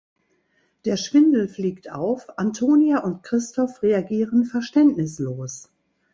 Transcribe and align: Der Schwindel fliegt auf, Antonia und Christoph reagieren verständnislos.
Der 0.85 0.97
Schwindel 0.97 1.47
fliegt 1.47 1.91
auf, 1.91 2.39
Antonia 2.39 3.01
und 3.03 3.21
Christoph 3.21 3.83
reagieren 3.83 4.45
verständnislos. 4.45 5.69